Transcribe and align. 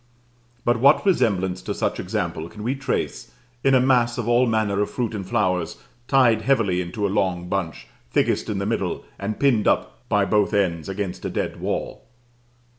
But 0.65 0.79
what 0.79 1.05
resemblance 1.05 1.61
to 1.61 1.75
such 1.75 1.99
example 1.99 2.49
can 2.49 2.63
we 2.63 2.73
trace 2.73 3.29
in 3.63 3.75
a 3.75 3.79
mass 3.79 4.17
of 4.17 4.27
all 4.27 4.47
manner 4.47 4.81
of 4.81 4.89
fruit 4.89 5.13
and 5.13 5.23
flowers, 5.23 5.77
tied 6.07 6.41
heavily 6.41 6.81
into 6.81 7.05
a 7.05 7.15
long 7.15 7.47
bunch, 7.47 7.85
thickest 8.09 8.49
in 8.49 8.57
the 8.57 8.65
middle, 8.65 9.05
and 9.19 9.39
pinned 9.39 9.67
up 9.67 9.99
by 10.09 10.25
both 10.25 10.55
ends 10.55 10.89
against 10.89 11.23
a 11.23 11.29
dead 11.29 11.59
wall? 11.61 12.07